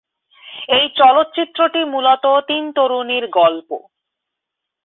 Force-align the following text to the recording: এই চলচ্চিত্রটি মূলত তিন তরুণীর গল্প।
এই 0.69 0.85
চলচ্চিত্রটি 0.95 1.81
মূলত 1.85 2.25
তিন 2.47 2.63
তরুণীর 2.71 3.25
গল্প। 3.31 3.69